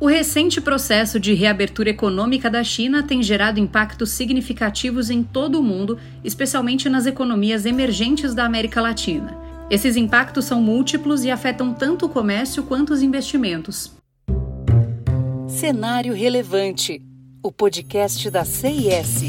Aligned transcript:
O 0.00 0.06
recente 0.06 0.60
processo 0.60 1.18
de 1.18 1.34
reabertura 1.34 1.90
econômica 1.90 2.48
da 2.48 2.62
China 2.62 3.02
tem 3.02 3.20
gerado 3.20 3.58
impactos 3.58 4.10
significativos 4.10 5.10
em 5.10 5.24
todo 5.24 5.58
o 5.58 5.62
mundo, 5.62 5.98
especialmente 6.22 6.88
nas 6.88 7.04
economias 7.04 7.66
emergentes 7.66 8.32
da 8.32 8.44
América 8.44 8.80
Latina. 8.80 9.36
Esses 9.68 9.96
impactos 9.96 10.44
são 10.44 10.62
múltiplos 10.62 11.24
e 11.24 11.30
afetam 11.30 11.74
tanto 11.74 12.06
o 12.06 12.08
comércio 12.08 12.62
quanto 12.62 12.92
os 12.92 13.02
investimentos. 13.02 13.92
Cenário 15.48 16.14
Relevante 16.14 17.02
o 17.42 17.52
podcast 17.52 18.30
da 18.30 18.44
CIS. 18.44 19.22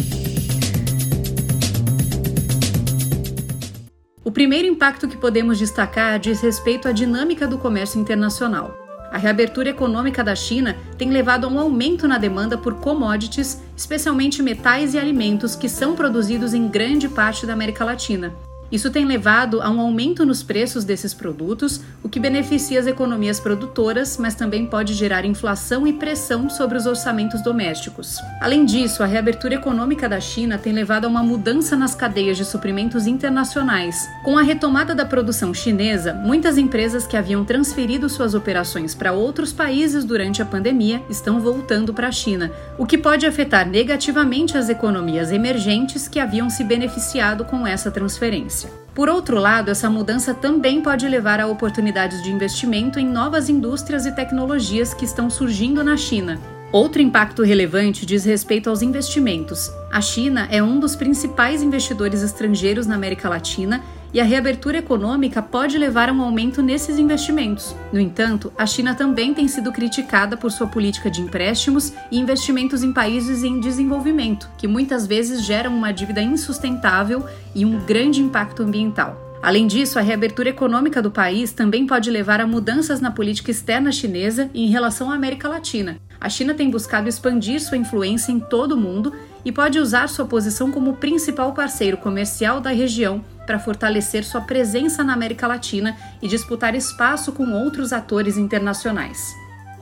O 4.24 4.32
primeiro 4.32 4.68
impacto 4.68 5.08
que 5.08 5.18
podemos 5.18 5.58
destacar 5.58 6.20
diz 6.20 6.42
respeito 6.42 6.88
à 6.88 6.92
dinâmica 6.92 7.48
do 7.48 7.58
comércio 7.58 8.00
internacional. 8.00 8.79
A 9.12 9.18
reabertura 9.18 9.70
econômica 9.70 10.24
da 10.24 10.36
China 10.36 10.76
tem 10.98 11.10
levado 11.10 11.46
a 11.46 11.50
um 11.50 11.60
aumento 11.60 12.08
na 12.08 12.18
demanda 12.18 12.58
por 12.58 12.76
commodities, 12.76 13.62
especialmente 13.76 14.44
metais 14.44 14.94
e 14.94 15.00
alimentos 15.00 15.56
que 15.56 15.68
são 15.68 15.96
produzidos 15.96 16.54
em 16.54 16.68
grande 16.68 17.10
parte 17.10 17.46
da 17.46 17.54
América 17.54 17.84
Latina. 17.84 18.34
Isso 18.72 18.92
tem 18.92 19.06
levado 19.06 19.62
a 19.62 19.70
um 19.70 19.80
aumento 19.80 20.26
nos 20.26 20.44
preços 20.44 20.84
desses 20.84 21.14
produtos, 21.14 21.82
o 22.04 22.10
que 22.10 22.20
beneficia 22.20 22.80
as 22.80 22.86
economias 22.86 23.40
produtoras, 23.40 24.18
mas 24.18 24.36
também 24.36 24.66
pode 24.66 24.94
gerar 24.94 25.26
inflação 25.26 25.88
e 25.88 25.94
pressão 25.94 26.50
sobre 26.50 26.78
os 26.78 26.86
orçamentos 26.86 27.42
domésticos. 27.42 28.18
Além 28.40 28.66
disso, 28.66 29.02
a 29.02 29.08
reabertura 29.08 29.56
econômica 29.56 30.08
da 30.08 30.20
China 30.20 30.58
tem 30.58 30.72
levado 30.72 31.06
a 31.06 31.08
uma 31.08 31.24
mudança 31.24 31.76
nas 31.76 31.96
cadeias 31.96 32.38
de 32.38 32.46
suprimentos 32.46 33.08
internacionais. 33.08 34.08
Com 34.24 34.38
a 34.38 34.44
retomada 34.44 34.94
da 34.94 35.06
produção 35.06 35.54
chinesa, 35.54 36.14
muitas 36.14 36.58
empresas 36.58 37.08
que 37.08 37.18
haviam 37.18 37.44
transferido 37.44 38.08
suas 38.08 38.36
operações 38.36 38.94
para 38.94 39.14
outros 39.14 39.52
países 39.52 40.04
durante 40.04 40.42
a 40.42 40.46
pandemia 40.46 41.02
estão 41.10 41.40
voltando 41.40 41.94
para 41.94 42.10
a 42.10 42.12
China, 42.12 42.52
o 42.78 42.86
que 42.86 42.98
pode 42.98 43.26
afetar 43.26 43.68
negativamente 43.68 44.58
as 44.58 44.70
economias 44.70 45.32
emergentes 45.32 46.08
que 46.08 46.20
haviam 46.20 46.50
se 46.50 46.64
beneficiado 46.64 47.46
com 47.46 47.66
essa 47.66 47.90
transferência. 47.90 48.59
Por 48.96 49.08
outro 49.08 49.38
lado, 49.38 49.70
essa 49.70 49.90
mudança 49.90 50.34
também 50.34 50.82
pode 50.82 51.08
levar 51.08 51.40
a 51.40 51.48
oportunidades 51.48 52.22
de 52.24 52.32
investimento 52.32 53.00
em 53.00 53.08
novas 53.08 53.48
indústrias 53.48 54.06
e 54.06 54.12
tecnologias 54.12 54.94
que 54.94 55.06
estão 55.06 55.30
surgindo 55.30 55.84
na 55.84 55.96
China. 55.96 56.40
Outro 56.72 57.02
impacto 57.02 57.42
relevante 57.42 58.06
diz 58.06 58.26
respeito 58.26 58.70
aos 58.70 58.82
investimentos. 58.82 59.72
A 59.92 60.02
China 60.02 60.48
é 60.52 60.62
um 60.62 60.80
dos 60.80 60.96
principais 60.96 61.64
investidores 61.64 62.22
estrangeiros 62.22 62.86
na 62.86 62.96
América 62.96 63.28
Latina 63.28 63.84
e 64.14 64.20
a 64.20 64.24
reabertura 64.24 64.78
econômica 64.78 65.42
pode 65.42 65.78
levar 65.78 66.10
a 66.10 66.14
um 66.14 66.22
aumento 66.22 66.62
nesses 66.62 66.98
investimentos. 66.98 67.76
No 67.92 68.00
entanto, 68.00 68.52
a 68.58 68.66
China 68.66 68.96
também 68.96 69.34
tem 69.34 69.48
sido 69.48 69.72
criticada 69.72 70.36
por 70.36 70.52
sua 70.52 70.68
política 70.68 71.10
de 71.10 71.22
empréstimos 71.22 71.94
e 72.12 72.18
investimentos 72.20 72.84
em 72.84 72.92
países 72.92 73.44
em 73.44 73.60
desenvolvimento, 73.60 74.50
que 74.58 74.68
muitas 74.68 75.06
vezes 75.06 75.44
geram 75.44 75.76
uma 75.76 75.92
dívida 75.92 76.22
insustentável 76.22 77.26
e 77.54 77.66
um 77.66 77.80
grande 77.86 78.22
impacto 78.22 78.64
ambiental. 78.64 79.30
Além 79.42 79.68
disso, 79.68 79.98
a 79.98 80.02
reabertura 80.02 80.50
econômica 80.50 81.02
do 81.02 81.10
país 81.10 81.54
também 81.54 81.88
pode 81.88 82.12
levar 82.12 82.42
a 82.42 82.48
mudanças 82.48 83.00
na 83.00 83.10
política 83.10 83.50
externa 83.50 83.90
chinesa 83.90 84.50
em 84.54 84.68
relação 84.68 85.10
à 85.10 85.16
América 85.16 85.48
Latina. 85.48 85.98
A 86.20 86.28
China 86.28 86.54
tem 86.54 86.70
buscado 86.70 87.08
expandir 87.08 87.62
sua 87.62 87.78
influência 87.78 88.34
em 88.34 88.40
todo 88.40 88.74
o 88.74 88.78
mundo 88.78 89.14
e 89.46 89.52
pode 89.52 89.80
usar 89.80 90.10
sua 90.10 90.26
posição 90.26 90.70
como 90.70 90.98
principal 90.98 91.54
parceiro 91.54 91.96
comercial 91.96 92.60
da 92.60 92.72
região 92.72 93.24
para 93.50 93.58
fortalecer 93.58 94.24
sua 94.24 94.42
presença 94.42 95.04
na 95.04 95.12
América 95.12 95.48
Latina 95.48 95.98
e 96.22 96.28
disputar 96.28 96.76
espaço 96.76 97.32
com 97.32 97.52
outros 97.52 97.92
atores 97.92 98.38
internacionais. 98.38 99.34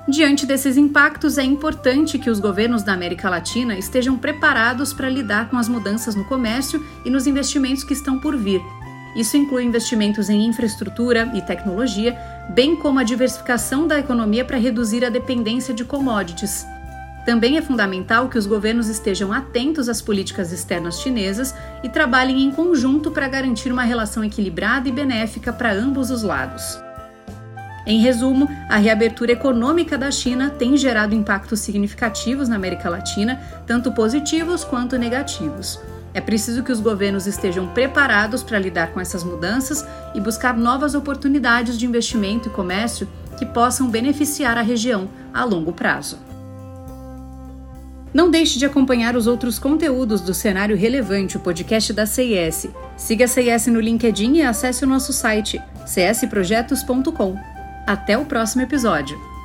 Diante 0.08 0.46
desses 0.46 0.78
impactos, 0.78 1.38
é 1.38 1.44
importante 1.44 2.18
que 2.18 2.30
os 2.30 2.40
governos 2.40 2.82
da 2.82 2.94
América 2.94 3.30
Latina 3.30 3.78
estejam 3.78 4.18
preparados 4.18 4.94
para 4.94 5.10
lidar 5.10 5.50
com 5.50 5.58
as 5.58 5.68
mudanças 5.68 6.16
no 6.16 6.24
comércio 6.24 6.82
e 7.04 7.10
nos 7.10 7.28
investimentos 7.28 7.84
que 7.84 7.92
estão 7.92 8.22
por 8.22 8.38
vir. 8.38 8.62
Isso 9.18 9.36
inclui 9.36 9.66
investimentos 9.66 10.30
em 10.30 10.46
infraestrutura 10.46 11.30
e 11.36 11.42
tecnologia, 11.42 12.18
bem 12.56 12.74
como 12.74 13.00
a 13.00 13.04
diversificação 13.04 13.86
da 13.86 14.00
economia 14.00 14.46
para 14.46 14.56
reduzir 14.56 15.04
a 15.04 15.10
dependência 15.10 15.74
de 15.74 15.84
commodities, 15.84 16.66
também 17.28 17.58
é 17.58 17.62
fundamental 17.62 18.30
que 18.30 18.38
os 18.38 18.46
governos 18.46 18.88
estejam 18.88 19.34
atentos 19.34 19.90
às 19.90 20.02
políticas 20.02 20.54
externas 20.54 21.02
chinesas 21.02 21.54
e 21.84 21.90
trabalhem 21.90 22.42
em 22.42 22.52
conjunto 22.52 23.12
para 23.12 23.28
garantir 23.28 23.70
uma 23.70 23.84
relação 23.84 24.24
equilibrada 24.24 24.88
e 24.88 24.94
benéfica 24.94 25.52
para 25.52 25.74
ambos 25.74 26.10
os 26.10 26.24
lados. 26.24 26.80
Em 27.86 28.00
resumo, 28.00 28.48
a 28.70 28.78
reabertura 28.78 29.34
econômica 29.34 29.98
da 29.98 30.10
China 30.10 30.50
tem 30.52 30.78
gerado 30.78 31.14
impactos 31.14 31.60
significativos 31.60 32.48
na 32.48 32.56
América 32.56 32.90
Latina, 32.90 33.42
tanto 33.66 33.92
positivos 33.92 34.64
quanto 34.64 34.98
negativos. 34.98 35.82
É 36.14 36.22
preciso 36.22 36.64
que 36.64 36.72
os 36.72 36.80
governos 36.80 37.28
estejam 37.28 37.68
preparados 37.68 38.42
para 38.42 38.58
lidar 38.58 38.94
com 38.94 39.02
essas 39.02 39.26
mudanças 39.26 39.86
e 40.16 40.22
buscar 40.22 40.56
novas 40.56 40.96
oportunidades 40.96 41.78
de 41.78 41.86
investimento 41.86 42.48
e 42.48 42.52
comércio 42.54 43.06
que 43.38 43.46
possam 43.46 43.90
beneficiar 43.90 44.58
a 44.58 44.62
região 44.62 45.10
a 45.34 45.44
longo 45.44 45.74
prazo. 45.74 46.37
Não 48.18 48.32
deixe 48.32 48.58
de 48.58 48.66
acompanhar 48.66 49.16
os 49.16 49.28
outros 49.28 49.60
conteúdos 49.60 50.22
do 50.22 50.34
Cenário 50.34 50.76
Relevante, 50.76 51.38
o 51.38 51.40
podcast 51.40 51.94
da 51.94 52.08
CIS. 52.08 52.68
Siga 52.96 53.26
a 53.26 53.28
CIS 53.28 53.68
no 53.68 53.80
LinkedIn 53.80 54.38
e 54.38 54.42
acesse 54.42 54.84
o 54.84 54.88
nosso 54.88 55.14
site 55.14 55.62
csprojetos.com. 55.86 57.36
Até 57.86 58.18
o 58.18 58.26
próximo 58.26 58.64
episódio. 58.64 59.37